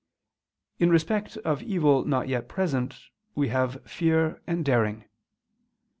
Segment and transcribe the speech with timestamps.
[0.83, 2.95] _In respect of evil not yet present
[3.35, 5.03] we have fear and _daring.